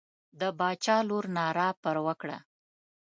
[0.39, 2.37] د باچا لور ناره پر وکړه.